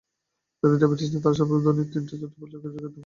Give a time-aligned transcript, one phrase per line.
[0.59, 2.99] যাদের ডায়াবেটিস নেই তারা স্বাভাবিকভাবে দৈনিক তিনটা থেকে পাঁচটা খেজুর খেতে পারেন।